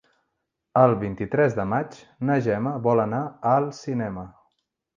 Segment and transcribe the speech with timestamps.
[0.83, 1.99] El vint-i-tres de maig
[2.31, 4.29] na Gemma vol anar al cinema.